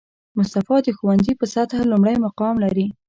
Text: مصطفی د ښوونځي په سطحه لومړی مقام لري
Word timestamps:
مصطفی 0.37 0.77
د 0.83 0.87
ښوونځي 0.97 1.33
په 1.37 1.45
سطحه 1.53 1.83
لومړی 1.91 2.15
مقام 2.25 2.55
لري 2.63 2.87